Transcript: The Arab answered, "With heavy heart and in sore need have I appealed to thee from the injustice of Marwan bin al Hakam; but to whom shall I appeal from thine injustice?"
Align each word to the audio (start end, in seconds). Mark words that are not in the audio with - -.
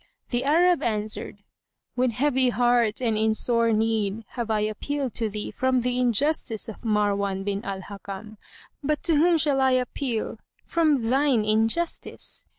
The 0.29 0.43
Arab 0.43 0.81
answered, 0.81 1.43
"With 1.95 2.13
heavy 2.13 2.49
heart 2.49 3.03
and 3.03 3.15
in 3.15 3.35
sore 3.35 3.71
need 3.71 4.23
have 4.29 4.49
I 4.49 4.61
appealed 4.61 5.13
to 5.13 5.29
thee 5.29 5.51
from 5.51 5.81
the 5.81 5.99
injustice 5.99 6.67
of 6.67 6.81
Marwan 6.83 7.43
bin 7.45 7.63
al 7.63 7.81
Hakam; 7.81 8.37
but 8.81 9.03
to 9.03 9.15
whom 9.17 9.37
shall 9.37 9.61
I 9.61 9.73
appeal 9.73 10.39
from 10.65 11.09
thine 11.11 11.45
injustice?" 11.45 12.47